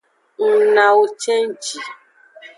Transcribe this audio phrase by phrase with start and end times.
[0.45, 1.77] Ng nawo cenji.